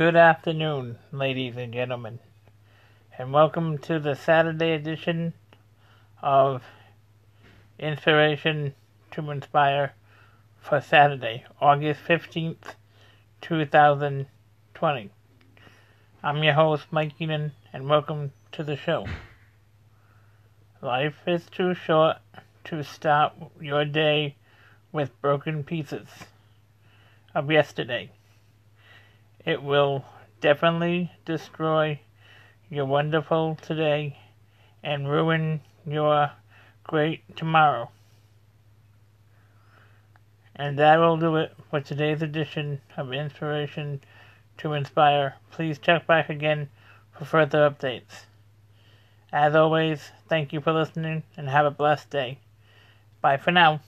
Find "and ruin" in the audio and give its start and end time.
34.82-35.60